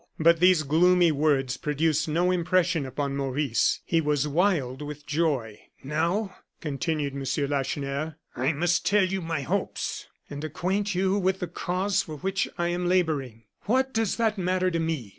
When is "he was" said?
3.85-4.27